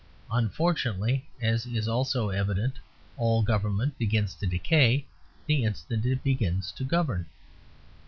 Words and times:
Unfortunately 0.31 1.29
(as 1.43 1.67
is 1.67 1.87
also 1.87 2.29
evident) 2.29 2.79
all 3.17 3.43
government 3.43 3.95
begins 3.99 4.33
to 4.33 4.47
decay 4.47 5.05
the 5.45 5.63
instant 5.63 6.07
it 6.07 6.23
begins 6.23 6.71
to 6.71 6.83
govern. 6.83 7.27